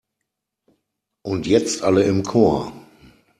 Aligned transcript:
Und 1.23 1.45
jetzt 1.45 1.83
alle 1.83 2.01
im 2.05 2.23
Chor! 2.23 2.73